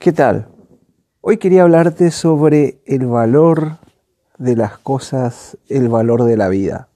¿Qué 0.00 0.12
tal? 0.12 0.48
Hoy 1.20 1.36
quería 1.36 1.60
hablarte 1.60 2.10
sobre 2.10 2.80
el 2.86 3.04
valor 3.04 3.80
de 4.38 4.56
las 4.56 4.78
cosas, 4.78 5.58
el 5.68 5.90
valor 5.90 6.24
de 6.24 6.38
la 6.38 6.48
vida. 6.48 6.88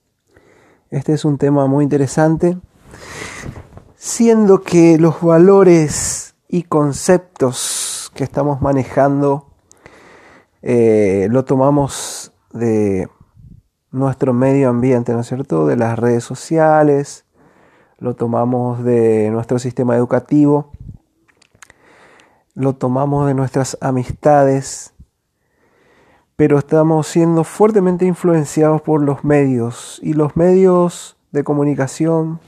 Este 0.89 1.13
es 1.13 1.23
un 1.23 1.37
tema 1.37 1.67
muy 1.67 1.83
interesante, 1.83 2.57
siendo 3.95 4.63
que 4.63 4.97
los 4.97 5.21
valores 5.21 6.33
y 6.47 6.63
conceptos 6.63 8.11
que 8.15 8.23
estamos 8.23 8.63
manejando 8.63 9.51
eh, 10.63 11.27
lo 11.29 11.45
tomamos 11.45 12.33
de 12.53 13.07
nuestro 13.91 14.33
medio 14.33 14.67
ambiente, 14.67 15.13
¿no 15.13 15.19
es 15.19 15.27
cierto? 15.27 15.67
De 15.67 15.75
las 15.75 15.99
redes 15.99 16.23
sociales, 16.23 17.25
lo 17.99 18.15
tomamos 18.15 18.83
de 18.83 19.29
nuestro 19.29 19.59
sistema 19.59 19.95
educativo, 19.95 20.71
lo 22.55 22.73
tomamos 22.73 23.27
de 23.27 23.33
nuestras 23.33 23.77
amistades, 23.81 24.93
pero 26.35 26.57
estamos 26.57 27.07
siendo 27.07 27.43
fuertemente 27.43 28.05
influenciados 28.05 28.81
por 28.81 29.01
los 29.01 29.23
medios 29.23 29.99
y 30.01 30.13
los 30.13 30.35
medios 30.35 31.17
de 31.31 31.43
comunicación 31.43 32.39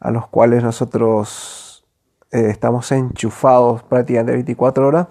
a 0.00 0.10
los 0.10 0.26
cuales 0.28 0.62
nosotros 0.62 1.84
eh, 2.30 2.48
estamos 2.50 2.90
enchufados 2.92 3.82
prácticamente 3.82 4.32
24 4.32 4.86
horas, 4.86 5.08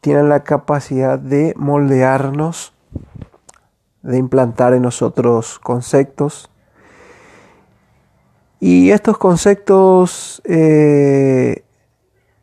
tienen 0.00 0.28
la 0.28 0.44
capacidad 0.44 1.18
de 1.18 1.54
moldearnos 1.56 2.72
de 4.02 4.18
implantar 4.18 4.74
en 4.74 4.82
nosotros 4.82 5.58
conceptos. 5.60 6.50
Y 8.58 8.90
estos 8.90 9.18
conceptos 9.18 10.42
eh, 10.44 11.64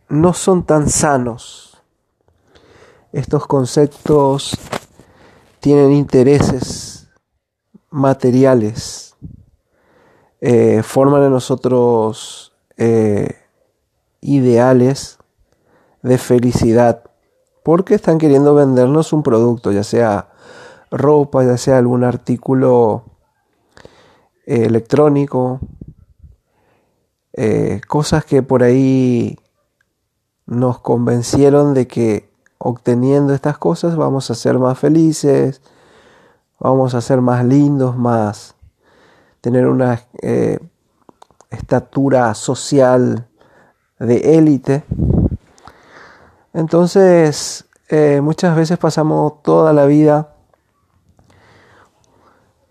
no 0.09 0.33
son 0.33 0.63
tan 0.63 0.89
sanos. 0.89 1.81
Estos 3.13 3.47
conceptos 3.47 4.57
tienen 5.59 5.91
intereses 5.91 7.09
materiales, 7.89 9.15
eh, 10.41 10.83
forman 10.83 11.23
en 11.23 11.31
nosotros 11.31 12.53
eh, 12.77 13.35
ideales 14.21 15.17
de 16.01 16.17
felicidad, 16.17 17.03
porque 17.63 17.95
están 17.95 18.17
queriendo 18.19 18.55
vendernos 18.55 19.11
un 19.11 19.23
producto, 19.23 19.71
ya 19.71 19.83
sea 19.83 20.29
ropa, 20.91 21.43
ya 21.43 21.57
sea 21.57 21.77
algún 21.77 22.03
artículo 22.03 23.05
eh, 24.45 24.65
electrónico, 24.65 25.59
cosas 27.87 28.25
que 28.25 28.43
por 28.43 28.63
ahí 28.63 29.37
nos 30.49 30.79
convencieron 30.79 31.73
de 31.73 31.87
que 31.87 32.29
obteniendo 32.57 33.33
estas 33.33 33.57
cosas 33.57 33.95
vamos 33.95 34.31
a 34.31 34.35
ser 34.35 34.57
más 34.57 34.77
felices, 34.77 35.61
vamos 36.59 36.95
a 36.95 37.01
ser 37.01 37.21
más 37.21 37.45
lindos, 37.45 37.95
más 37.95 38.55
tener 39.41 39.67
una 39.67 40.01
eh, 40.21 40.59
estatura 41.51 42.33
social 42.33 43.27
de 43.99 44.37
élite. 44.37 44.83
Entonces, 46.53 47.65
muchas 48.21 48.55
veces 48.55 48.77
pasamos 48.77 49.41
toda 49.43 49.71
la 49.71 49.85
vida 49.85 50.33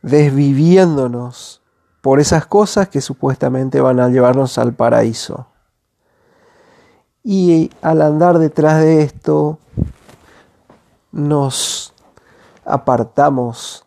desviviéndonos 0.02 1.62
por 2.00 2.20
esas 2.20 2.46
cosas 2.46 2.88
que 2.88 3.00
supuestamente 3.00 3.80
van 3.80 4.00
a 4.00 4.08
llevarnos 4.08 4.58
al 4.58 4.74
paraíso. 4.74 5.46
Y 7.30 7.70
al 7.82 8.00
andar 8.00 8.38
detrás 8.38 8.80
de 8.80 9.02
esto, 9.02 9.58
nos 11.12 11.92
apartamos 12.64 13.84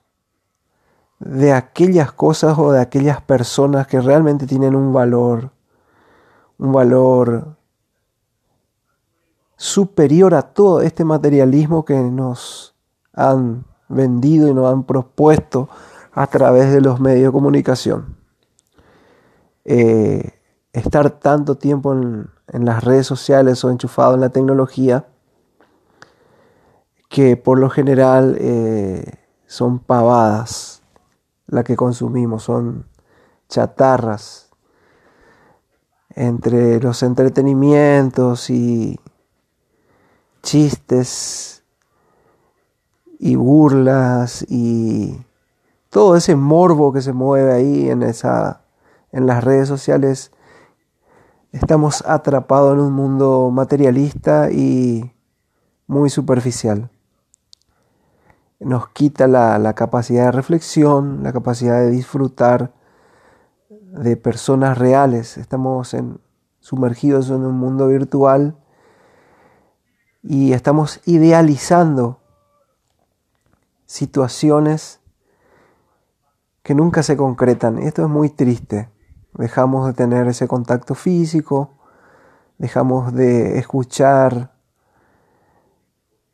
de 1.17 1.51
aquellas 1.51 2.11
cosas 2.11 2.59
o 2.59 2.71
de 2.71 2.79
aquellas 2.79 3.19
personas 3.19 3.87
que 3.87 3.99
realmente 3.99 4.45
tienen 4.45 4.75
un 4.75 4.93
valor, 4.93 5.49
un 6.59 6.71
valor 6.71 7.55
superior 9.57 10.35
a 10.35 10.43
todo 10.43 10.81
este 10.81 11.03
materialismo 11.03 11.83
que 11.83 11.97
nos 11.97 12.75
han 13.11 13.65
vendido 13.89 14.49
y 14.49 14.53
nos 14.53 14.71
han 14.71 14.83
propuesto 14.83 15.67
a 16.11 16.27
través 16.27 16.71
de 16.71 16.81
los 16.81 16.99
medios 16.99 17.29
de 17.29 17.31
comunicación. 17.31 18.17
Eh, 19.65 20.31
estar 20.73 21.09
tanto 21.09 21.55
tiempo 21.55 21.93
en, 21.93 22.29
las 22.51 22.83
redes 22.83 23.07
sociales 23.07 23.63
o 23.63 23.69
enchufado 23.69 24.13
en 24.13 24.21
la 24.21 24.29
tecnología 24.29 25.05
que 27.09 27.37
por 27.37 27.59
lo 27.59 27.69
general 27.69 28.37
eh, 28.39 29.19
son 29.45 29.79
pavadas 29.79 30.81
las 31.47 31.63
que 31.65 31.75
consumimos, 31.75 32.43
son 32.43 32.85
chatarras 33.49 34.49
entre 36.15 36.79
los 36.79 37.03
entretenimientos 37.03 38.49
y 38.49 38.99
chistes 40.41 41.63
y 43.19 43.35
burlas 43.35 44.45
y 44.49 45.23
todo 45.89 46.15
ese 46.15 46.35
morbo 46.35 46.93
que 46.93 47.01
se 47.01 47.13
mueve 47.13 47.53
ahí 47.53 47.89
en, 47.89 48.01
esa, 48.03 48.61
en 49.11 49.27
las 49.27 49.43
redes 49.43 49.67
sociales, 49.67 50.31
estamos 51.51 52.03
atrapados 52.07 52.73
en 52.73 52.79
un 52.79 52.93
mundo 52.93 53.49
materialista 53.51 54.51
y 54.51 55.13
muy 55.87 56.09
superficial. 56.09 56.89
Nos 58.59 58.89
quita 58.89 59.27
la, 59.27 59.57
la 59.59 59.73
capacidad 59.73 60.25
de 60.25 60.31
reflexión, 60.31 61.23
la 61.23 61.33
capacidad 61.33 61.79
de 61.79 61.89
disfrutar 61.89 62.73
de 63.69 64.15
personas 64.17 64.77
reales. 64.77 65.37
Estamos 65.37 65.95
sumergidos 66.59 67.29
en 67.29 67.45
un 67.45 67.57
mundo 67.57 67.87
virtual 67.87 68.55
y 70.23 70.53
estamos 70.53 71.01
idealizando 71.05 72.19
situaciones 73.85 75.01
que 76.63 76.75
nunca 76.75 77.03
se 77.03 77.17
concretan. 77.17 77.79
Esto 77.79 78.03
es 78.03 78.09
muy 78.09 78.29
triste. 78.29 78.89
Dejamos 79.33 79.87
de 79.87 79.93
tener 79.93 80.27
ese 80.27 80.47
contacto 80.47 80.95
físico, 80.95 81.71
dejamos 82.57 83.13
de 83.13 83.57
escuchar, 83.57 84.51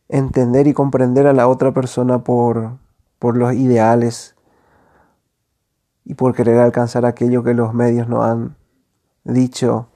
entender 0.10 0.68
y 0.68 0.74
comprender 0.74 1.28
a 1.28 1.34
la 1.34 1.48
otra 1.48 1.74
persona 1.74 2.24
por, 2.24 2.78
por 3.20 3.38
los 3.38 3.54
ideales 3.54 4.36
y 6.06 6.14
por 6.14 6.34
querer 6.34 6.60
alcanzar 6.60 7.06
aquello 7.06 7.44
que 7.44 7.54
los 7.54 7.74
medios 7.74 8.08
nos 8.08 8.26
han 8.26 8.56
dicho, 9.26 9.90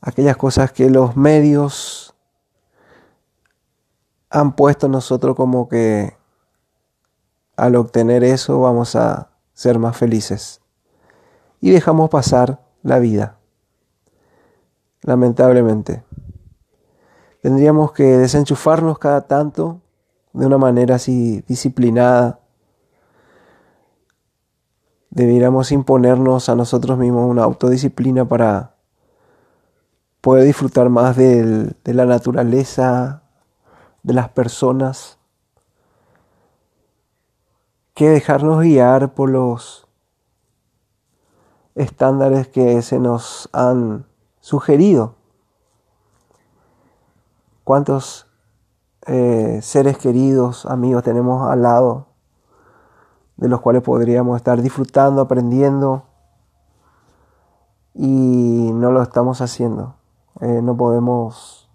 aquellas 0.00 0.36
cosas 0.36 0.72
que 0.72 0.88
los 0.88 1.16
medios 1.16 2.14
han 4.30 4.56
puesto 4.56 4.88
nosotros 4.88 5.36
como 5.36 5.68
que 5.68 6.16
al 7.56 7.76
obtener 7.76 8.24
eso 8.24 8.60
vamos 8.60 8.96
a 8.96 9.28
ser 9.52 9.78
más 9.78 9.96
felices. 9.96 10.61
Y 11.62 11.70
dejamos 11.70 12.10
pasar 12.10 12.60
la 12.82 12.98
vida. 12.98 13.38
Lamentablemente. 15.00 16.02
Tendríamos 17.40 17.92
que 17.92 18.02
desenchufarnos 18.02 18.98
cada 18.98 19.22
tanto 19.22 19.80
de 20.32 20.44
una 20.44 20.58
manera 20.58 20.96
así 20.96 21.42
disciplinada. 21.48 22.40
Deberíamos 25.10 25.72
imponernos 25.72 26.48
a 26.48 26.56
nosotros 26.56 26.98
mismos 26.98 27.30
una 27.30 27.44
autodisciplina 27.44 28.26
para 28.26 28.74
poder 30.20 30.44
disfrutar 30.44 30.88
más 30.88 31.16
de 31.16 31.74
la 31.84 32.06
naturaleza, 32.06 33.22
de 34.02 34.14
las 34.14 34.28
personas 34.30 35.18
que 37.94 38.08
dejarnos 38.08 38.62
guiar 38.62 39.14
por 39.14 39.30
los 39.30 39.86
estándares 41.74 42.48
que 42.48 42.82
se 42.82 42.98
nos 42.98 43.48
han 43.52 44.06
sugerido. 44.40 45.14
¿Cuántos 47.64 48.26
eh, 49.06 49.60
seres 49.62 49.98
queridos, 49.98 50.66
amigos 50.66 51.02
tenemos 51.02 51.48
al 51.50 51.62
lado 51.62 52.06
de 53.36 53.48
los 53.48 53.60
cuales 53.60 53.82
podríamos 53.82 54.36
estar 54.36 54.60
disfrutando, 54.60 55.22
aprendiendo 55.22 56.04
y 57.94 58.70
no 58.74 58.90
lo 58.90 59.02
estamos 59.02 59.40
haciendo? 59.40 59.96
Eh, 60.40 60.60
no 60.62 60.76
podemos 60.76 61.70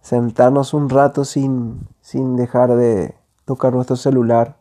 sentarnos 0.00 0.74
un 0.74 0.90
rato 0.90 1.24
sin, 1.24 1.88
sin 2.00 2.36
dejar 2.36 2.76
de 2.76 3.16
tocar 3.44 3.72
nuestro 3.72 3.96
celular 3.96 4.56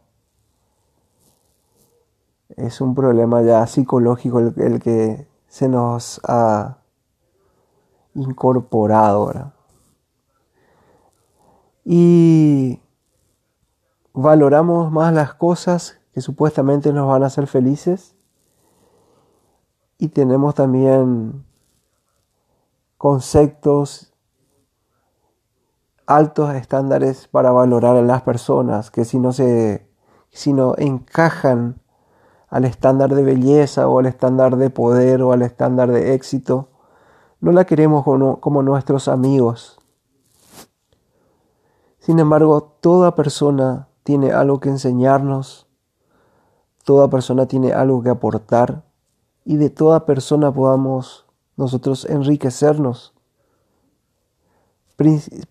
es 2.58 2.82
un 2.82 2.96
problema 2.96 3.42
ya 3.42 3.66
psicológico 3.68 4.40
el, 4.40 4.80
que 4.82 5.28
se 5.48 5.68
nos 5.70 6.22
ha 6.28 6.78
incorporado. 8.14 9.28
¿verdad? 9.28 9.54
Y 11.86 12.82
valoramos 14.14 14.92
más 14.92 15.14
las 15.14 15.34
cosas 15.34 16.00
que 16.14 16.22
supuestamente 16.22 16.94
nos 16.94 17.08
van 17.08 17.24
a 17.24 17.28
hacer 17.28 17.48
felices 17.48 18.16
y 19.98 20.10
tenemos 20.10 20.56
también 20.56 21.46
conceptos 22.98 24.14
altos 26.06 26.54
estándares 26.54 27.28
para 27.28 27.52
valorar 27.52 27.96
a 27.96 28.02
las 28.02 28.22
personas 28.22 28.92
que 28.92 29.06
si 29.06 29.20
no 29.20 29.32
se 29.32 29.90
si 30.30 30.52
no 30.52 30.76
encajan 30.78 31.83
al 32.54 32.66
estándar 32.66 33.14
de 33.16 33.24
belleza 33.24 33.88
o 33.88 34.00
al 34.00 34.06
estándar 34.06 34.58
de 34.58 34.70
poder 34.70 35.22
o 35.22 35.34
al 35.34 35.42
estándar 35.42 35.92
de 35.92 36.14
éxito 36.14 36.70
no 37.42 37.52
la 37.52 37.66
queremos 37.66 38.04
como, 38.04 38.64
nuestros 38.64 39.08
amigos 39.08 39.80
sin 42.00 42.20
embargo 42.20 42.78
toda 42.80 43.16
persona 43.16 43.88
tiene 44.04 44.32
algo 44.32 44.60
que 44.60 44.70
enseñarnos 44.70 45.68
toda 46.84 47.10
persona 47.10 47.48
tiene 47.48 47.74
algo 47.74 48.04
que 48.04 48.10
aportar 48.10 48.84
y 49.46 49.58
de 49.58 49.70
toda 49.70 50.06
persona 50.06 50.54
podamos 50.54 51.26
nosotros 51.56 52.06
enriquecernos, 52.06 53.14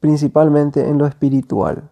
principalmente 0.00 0.88
en 0.88 0.99
lo 0.99 1.06
espiritual. 1.06 1.90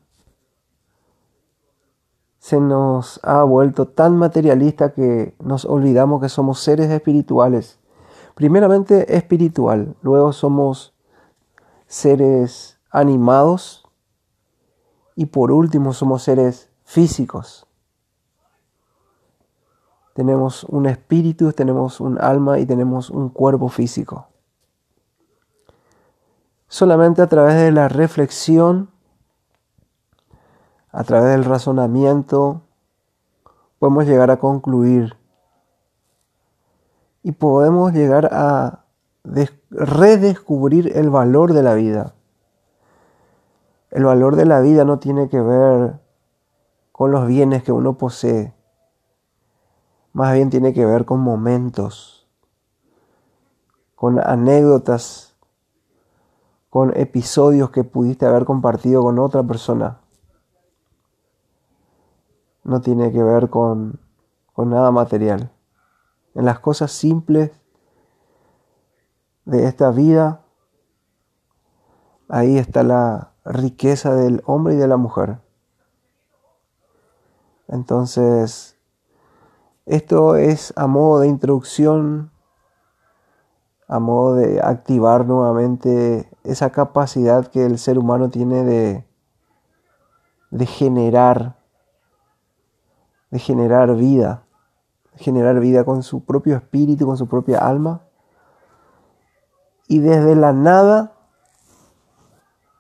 Se 2.41 2.59
nos 2.59 3.21
ha 3.23 3.45
vuelto 3.45 3.87
tan 3.87 4.17
materialista 4.17 4.93
que 4.93 5.37
nos 5.39 5.65
olvidamos 5.65 6.21
que 6.21 6.29
somos 6.29 6.59
seres 6.59 6.91
espirituales. 6.91 7.79
Primeramente 8.35 9.15
espiritual, 9.17 9.95
luego 10.03 10.33
somos 10.33 10.95
seres 11.87 12.79
animados 12.91 13.87
y 15.15 15.27
por 15.27 15.53
último 15.53 15.93
somos 15.93 16.23
seres 16.23 16.71
físicos. 16.83 17.67
Tenemos 20.15 20.65
un 20.65 20.87
espíritu, 20.87 21.53
tenemos 21.53 22.01
un 22.01 22.19
alma 22.19 22.59
y 22.59 22.65
tenemos 22.65 23.11
un 23.11 23.29
cuerpo 23.29 23.69
físico. 23.69 24.29
Solamente 26.69 27.21
a 27.21 27.27
través 27.27 27.57
de 27.57 27.71
la 27.71 27.89
reflexión, 27.89 28.91
a 30.93 31.05
través 31.05 31.33
del 31.33 31.45
razonamiento, 31.45 32.63
podemos 33.79 34.07
llegar 34.07 34.31
a 34.31 34.39
concluir 34.39 35.17
y 37.23 37.33
podemos 37.33 37.93
llegar 37.93 38.31
a 38.33 38.85
redescubrir 39.71 40.97
el 40.97 41.11
valor 41.11 41.53
de 41.53 41.63
la 41.63 41.75
vida. 41.75 42.15
El 43.91 44.05
valor 44.05 44.37
de 44.37 44.47
la 44.47 44.61
vida 44.61 44.85
no 44.85 44.99
tiene 44.99 45.29
que 45.29 45.41
ver 45.41 46.01
con 46.93 47.11
los 47.11 47.27
bienes 47.27 47.63
que 47.63 47.73
uno 47.73 47.99
posee 47.99 48.55
más 50.13 50.35
bien 50.35 50.51
tiene 50.51 50.73
que 50.73 50.85
ver 50.85 51.05
con 51.05 51.21
momentos, 51.21 52.27
con 53.95 54.19
anécdotas, 54.19 55.37
con 56.69 56.97
episodios 56.97 57.71
que 57.71 57.85
pudiste 57.85 58.27
haber 58.27 58.45
compartido 58.45 59.03
con 59.03 59.19
otra 59.19 59.43
persona. 59.43 60.01
No 62.71 62.81
tiene 62.81 63.11
que 63.11 63.21
ver 63.21 63.51
con, 63.51 63.99
con 64.53 64.71
nada 64.71 64.93
material. 64.93 65.51
En 66.37 66.45
las 66.45 66.61
cosas 66.61 66.93
simples 66.93 67.51
de 69.45 69.67
esta 69.67 69.91
vida, 69.91 70.43
ahí 72.29 72.59
está 72.59 72.85
la 72.85 73.33
riqueza 73.45 74.15
del 74.15 74.41
hombre 74.47 74.75
y 74.75 74.77
de 74.77 74.87
la 74.87 74.97
mujer. 74.97 75.41
Entonces, 77.67 78.79
esto 79.85 80.37
es 80.37 80.73
a 80.77 80.87
modo 80.87 81.19
de 81.19 81.27
introducción, 81.27 82.31
a 83.89 83.99
modo 83.99 84.37
de 84.37 84.61
activar 84.63 85.27
nuevamente 85.27 86.31
esa 86.45 86.71
capacidad 86.71 87.49
que 87.49 87.67
el 87.67 87.81
ser 87.81 87.99
humano 87.99 88.31
tiene 88.31 88.63
de, 88.63 89.09
de 90.53 90.67
generar, 90.67 91.60
de 93.31 93.39
generar 93.39 93.95
vida, 93.95 94.45
generar 95.17 95.61
vida 95.61 95.85
con 95.85 96.03
su 96.03 96.25
propio 96.25 96.57
espíritu, 96.57 97.07
con 97.07 97.17
su 97.17 97.27
propia 97.27 97.59
alma, 97.59 98.03
y 99.89 99.99
desde 99.99 100.37
la 100.37 100.53
nada 100.53 101.13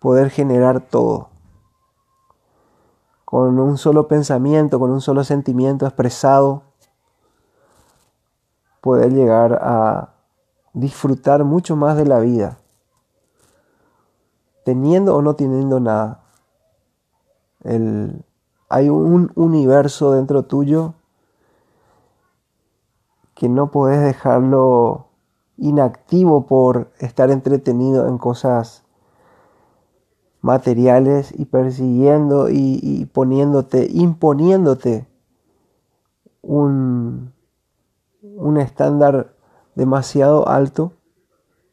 poder 0.01 0.31
generar 0.31 0.81
todo 0.81 1.31
con 3.31 3.61
un 3.61 3.79
solo 3.79 4.09
pensamiento, 4.09 4.81
con 4.81 4.91
un 4.91 5.01
solo 5.01 5.23
sentimiento 5.23 5.87
expresado 5.87 6.65
poder 8.81 9.13
llegar 9.13 9.61
a 9.63 10.15
disfrutar 10.73 11.45
mucho 11.45 11.77
más 11.77 11.97
de 11.97 12.07
la 12.07 12.19
vida, 12.19 12.59
teniendo 14.65 15.15
o 15.15 15.23
no 15.23 15.37
teniendo 15.37 15.79
nada. 15.79 16.25
El, 17.63 18.25
hay 18.71 18.89
un 18.89 19.33
universo 19.35 20.13
dentro 20.13 20.45
tuyo 20.45 20.95
que 23.35 23.49
no 23.49 23.71
puedes 23.71 24.01
dejarlo 24.01 25.09
inactivo 25.59 26.47
por 26.47 26.91
estar 26.99 27.31
entretenido 27.31 28.09
en 28.09 28.17
cosas 28.17 28.85
materiales 30.41 31.33
y 31.39 31.45
persiguiendo 31.45 32.49
y, 32.49 33.09
poniéndote, 33.13 33.89
imponiéndote 33.91 35.07
un, 36.43 37.33
un 38.23 38.57
estándar 38.57 39.35
demasiado 39.75 40.49
alto 40.49 40.93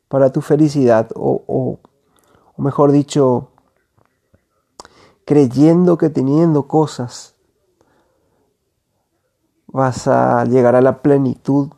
para 0.09 0.31
tu 0.31 0.41
felicidad 0.41 1.09
o, 1.15 1.43
o, 1.47 1.79
mejor 2.61 2.91
dicho, 2.91 3.49
creyendo 5.27 5.97
que 5.97 6.09
teniendo 6.09 6.67
cosas 6.67 7.35
vas 9.67 10.07
a 10.07 10.45
llegar 10.45 10.75
a 10.75 10.81
la 10.81 11.01
plenitud, 11.01 11.69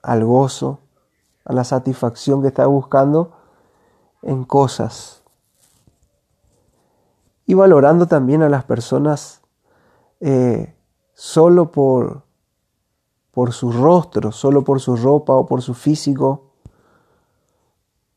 al 0.00 0.24
gozo, 0.24 0.78
a 1.44 1.52
la 1.52 1.64
satisfacción 1.64 2.40
que 2.40 2.48
estás 2.48 2.68
buscando 2.68 3.32
en 4.22 4.44
cosas. 4.44 5.24
Y 7.46 7.54
valorando 7.54 8.06
también 8.06 8.42
a 8.42 8.48
las 8.48 8.62
personas 8.62 9.42
eh, 10.20 10.74
solo 11.14 11.72
por 11.72 12.22
por 13.32 13.52
su 13.52 13.72
rostro, 13.72 14.30
solo 14.30 14.62
por 14.62 14.80
su 14.80 14.96
ropa 14.96 15.32
o 15.32 15.44
por 15.44 15.60
su 15.60 15.74
físico, 15.74 16.52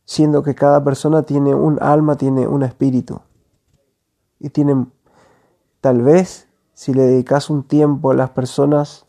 siendo 0.06 0.44
que 0.44 0.54
cada 0.54 0.84
persona 0.84 1.24
tiene 1.24 1.56
un 1.56 1.82
alma, 1.82 2.16
tiene 2.16 2.48
un 2.48 2.62
espíritu. 2.62 3.20
Y 4.40 4.50
tienen, 4.50 4.92
tal 5.82 6.02
vez, 6.02 6.48
si 6.74 6.94
le 6.94 7.04
dedicas 7.04 7.50
un 7.50 7.64
tiempo 7.64 8.12
a 8.12 8.16
las 8.16 8.30
personas, 8.32 9.06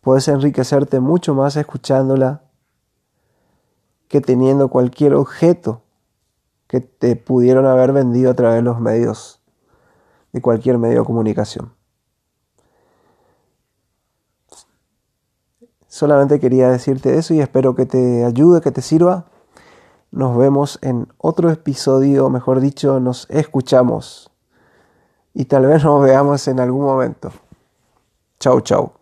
puedes 0.00 0.28
enriquecerte 0.28 1.00
mucho 1.00 1.34
más 1.34 1.56
escuchándola 1.56 2.42
que 4.08 4.20
teniendo 4.20 4.68
cualquier 4.68 5.14
objeto 5.14 5.82
que 6.66 6.80
te 6.80 7.16
pudieron 7.16 7.66
haber 7.66 7.92
vendido 7.92 8.30
a 8.30 8.34
través 8.34 8.56
de 8.56 8.62
los 8.62 8.80
medios, 8.80 9.40
de 10.32 10.40
cualquier 10.40 10.78
medio 10.78 11.00
de 11.00 11.04
comunicación. 11.04 11.72
Solamente 15.86 16.38
quería 16.38 16.70
decirte 16.70 17.18
eso 17.18 17.34
y 17.34 17.40
espero 17.40 17.74
que 17.74 17.86
te 17.86 18.24
ayude, 18.24 18.60
que 18.60 18.70
te 18.70 18.80
sirva. 18.80 19.26
Nos 20.12 20.36
vemos 20.36 20.78
en 20.82 21.06
otro 21.18 21.50
episodio, 21.50 22.28
mejor 22.30 22.60
dicho, 22.60 22.98
nos 22.98 23.26
escuchamos. 23.30 24.30
Y 25.32 25.44
tal 25.44 25.66
vez 25.66 25.84
nos 25.84 26.02
veamos 26.02 26.48
en 26.48 26.58
algún 26.58 26.84
momento. 26.84 27.30
Chau, 28.40 28.60
chau. 28.60 28.99